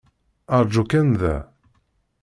Aṛǧu 0.55 0.83
kan 0.91 1.09
da. 1.19 1.35